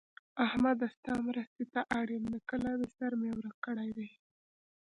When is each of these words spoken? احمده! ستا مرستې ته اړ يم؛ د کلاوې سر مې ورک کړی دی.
احمده! 0.45 0.87
ستا 0.97 1.13
مرستې 1.27 1.63
ته 1.73 1.81
اړ 1.99 2.07
يم؛ 2.15 2.25
د 2.33 2.35
کلاوې 2.49 2.87
سر 2.97 3.11
مې 3.19 3.31
ورک 3.37 3.57
کړی 3.65 3.89
دی. 3.97 4.09